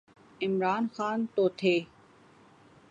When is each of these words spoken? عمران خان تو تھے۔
عمران 0.41 0.83
خان 0.95 1.19
تو 1.35 1.43
تھے۔ 1.59 1.75